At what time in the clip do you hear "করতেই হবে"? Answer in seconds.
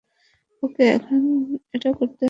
1.93-2.17